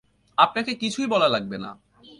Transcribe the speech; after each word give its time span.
আপনাকে 0.37 0.71
কিছুই 0.75 1.07
বলা 1.07 1.27
লাগবে 1.27 1.57
না। 1.57 1.71